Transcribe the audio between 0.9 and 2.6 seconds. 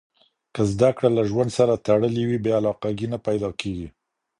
کړه له ژوند سره تړلې وي، بې